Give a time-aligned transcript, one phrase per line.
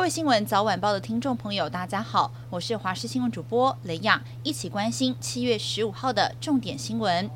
[0.00, 7.28] 各位新闻早晚报的听众朋友，大家好，我是华视新闻主播雷亚，一起关心七月十五号的重点新闻。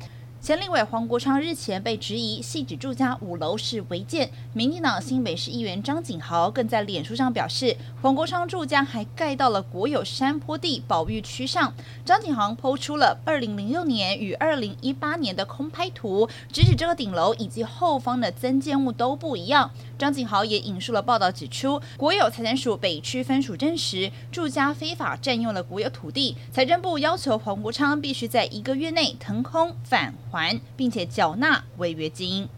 [0.45, 11.73] 前立委黄国昌日前被质疑系指住家五楼是违建，民进党新北市议员张景豪更在脸书上表示，黄国昌住家还盖到了国有山坡地保育区上。
[12.05, 19.71] 张景豪抛出了二零零六年与二零一八年的空拍图，直指这个顶楼以及后方的增建物都不一样。
[19.97, 32.49] 张景豪也引述了报道指出，国有财产署北区分署证实住家非法占用了国有土地，财政部要求黄国昌必须在一个月内腾空返，还并且缴纳违约金。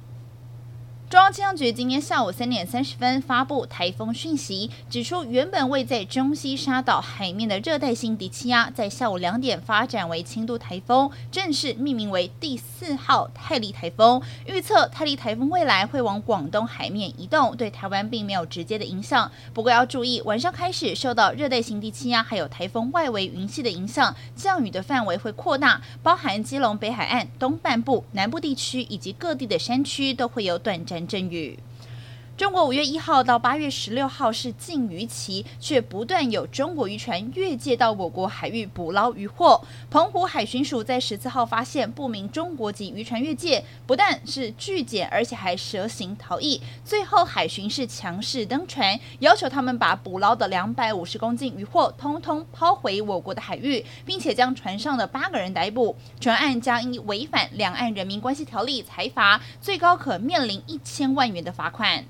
[1.10, 14.22] 中央气象局今天下午三点三十分发布台风讯息，指出原本位在中西沙岛海面的热带性低气压，在下午两点发展为轻度台风，正式命名为第四号泰利台风。
[14.46, 19.32] 预测泰利台风未来会往广东海面移动，对台湾并没有直接的影响。
[19.54, 30.97] 不过要注意，晚上开始受到热带性低气压还有台风外围云系的影响，降雨的范围会扩大，包含基隆北海岸东半部、南部地区以及各地的山区都会有短暂。
[30.98, 31.60] 陈振宇。
[32.38, 39.60] 中国五月一号到八月十六号是禁渔期，却不断有中国渔船越界到我国海域捕捞渔获。
[39.90, 46.62] 澎湖海巡署在十四号发现不明中国籍渔船越界，不但是拒检，而且还蛇行逃逸。
[46.86, 55.96] 最后海巡是强势登船，要求他们把捕捞的两百五十公斤渔获通通抛回我国的海域，并且将船上的八个人逮捕。
[56.20, 62.06] 全案将因违反两岸人民关系条例裁罚，最高可面临一千万元的罚款。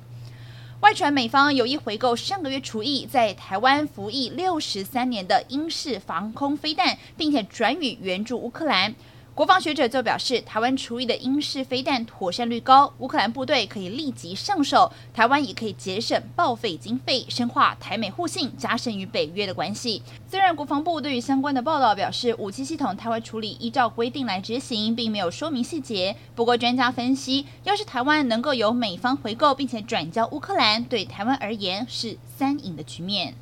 [0.79, 8.93] 外传美方有意回购上个月除役在台湾服役六十三年的英式防空飞弹，并且转予援助乌克兰。
[9.37, 20.01] 国防学者就表示，台湾处理的英式飞弹妥善率高，乌克兰部队可以立即上手，台湾也可以节省报废经费，深化台美互信，加深与北约的关系。
[20.27, 26.15] 虽然国防部对于相关的报道表示，武器系统台湾处理依照规定来执行，并没有说明细节。
[26.33, 33.35] 不过专家分析，要是台湾能够由美方回购并且转交乌克兰，对台湾而言是三赢的局面。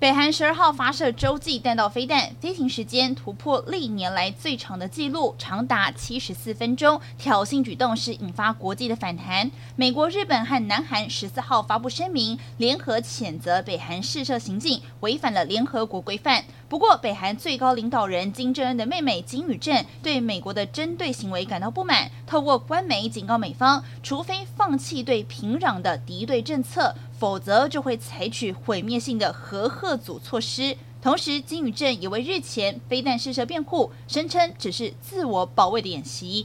[0.00, 7.00] 北韩十二号发射洲际弹道飞弹，飞行时间突破历年来最长的纪录，长达七十四分钟。
[7.16, 9.50] 挑衅举动是引发国际的反弹。
[9.76, 16.44] 美国、日本和南韩十四号发布声明，联合谴责北韩试射行径违反了联合国规范。
[16.68, 26.94] 不过，北韩最高领导人金正恩的妹妹金与正对美国的针对行为感到不满，透过官媒警告美方，除非放弃对平壤的敌对政策。
[27.16, 30.76] 否则就会采取毁灭性的核吓阻措施。
[31.00, 36.44] 同时，金与正也为日前飞弹试射辩护，声称只是自我保卫的演习。